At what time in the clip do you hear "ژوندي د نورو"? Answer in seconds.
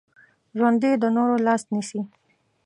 0.57-1.35